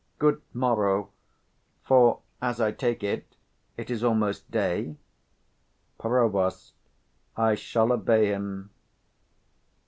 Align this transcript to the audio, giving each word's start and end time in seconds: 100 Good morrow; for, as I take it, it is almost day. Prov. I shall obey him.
100 0.17 0.37
Good 0.37 0.41
morrow; 0.55 1.11
for, 1.83 2.21
as 2.41 2.59
I 2.59 2.71
take 2.71 3.03
it, 3.03 3.35
it 3.77 3.91
is 3.91 4.03
almost 4.03 4.49
day. 4.49 4.95
Prov. 5.99 6.65
I 7.37 7.53
shall 7.53 7.91
obey 7.93 8.25
him. 8.29 8.71